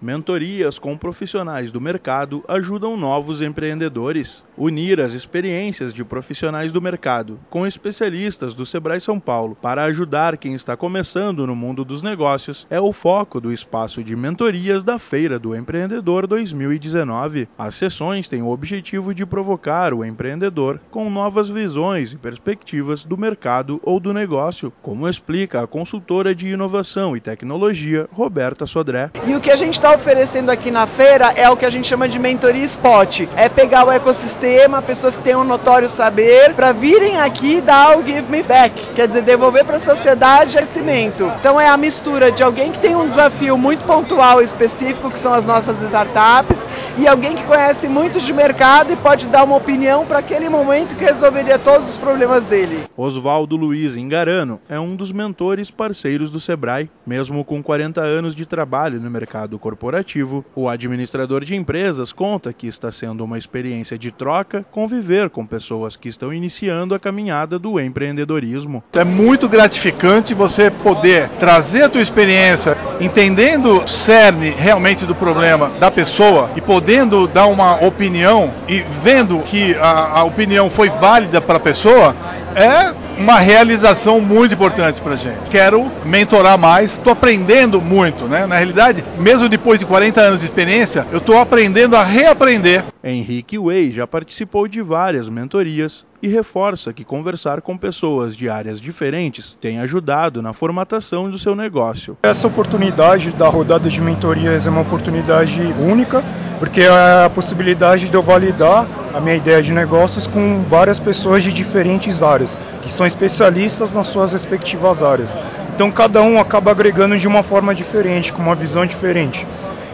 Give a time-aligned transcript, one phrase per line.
[0.00, 4.44] Mentorias com profissionais do mercado ajudam novos empreendedores.
[4.56, 10.36] Unir as experiências de profissionais do mercado com especialistas do Sebrae São Paulo para ajudar
[10.36, 14.98] quem está começando no mundo dos negócios é o foco do espaço de mentorias da
[14.98, 17.48] Feira do Empreendedor 2019.
[17.56, 23.16] As sessões têm o objetivo de provocar o empreendedor com novas visões e perspectivas do
[23.16, 29.10] mercado ou do negócio, como explica a consultora de inovação e tecnologia Roberta Sodré.
[29.26, 31.86] E o que a gente está oferecendo aqui na feira é o que a gente
[31.86, 33.20] chama de mentoria spot.
[33.36, 38.04] É pegar o ecossistema, pessoas que têm um notório saber, para virem aqui dar o
[38.04, 41.32] give me back, quer dizer, devolver para a sociedade conhecimento.
[41.38, 45.18] Então é a mistura de alguém que tem um desafio muito pontual e específico, que
[45.18, 46.65] são as nossas startups,
[46.98, 50.96] e alguém que conhece muito de mercado e pode dar uma opinião para aquele momento
[50.96, 52.84] que resolveria todos os problemas dele.
[52.96, 56.90] Oswaldo Luiz Engarano é um dos mentores parceiros do Sebrae.
[57.06, 62.66] Mesmo com 40 anos de trabalho no mercado corporativo, o administrador de empresas conta que
[62.66, 67.78] está sendo uma experiência de troca conviver com pessoas que estão iniciando a caminhada do
[67.78, 68.82] empreendedorismo.
[68.94, 75.70] É muito gratificante você poder trazer a tua experiência, entendendo o cerne realmente do problema
[75.78, 80.88] da pessoa e poder podendo dar uma opinião e vendo que a, a opinião foi
[80.88, 82.14] válida para a pessoa,
[82.54, 85.50] é uma realização muito importante para gente.
[85.50, 88.46] Quero mentorar mais, estou aprendendo muito, né?
[88.46, 92.84] Na realidade, mesmo depois de 40 anos de experiência, eu estou aprendendo a reaprender.
[93.02, 98.80] Henrique Way já participou de várias mentorias e reforça que conversar com pessoas de áreas
[98.80, 102.16] diferentes tem ajudado na formatação do seu negócio.
[102.22, 106.24] Essa oportunidade da rodada de mentorias é uma oportunidade única
[106.58, 111.42] porque é a possibilidade de eu validar a minha ideia de negócios com várias pessoas
[111.42, 115.38] de diferentes áreas, que são especialistas nas suas respectivas áreas.
[115.74, 119.46] Então cada um acaba agregando de uma forma diferente, com uma visão diferente.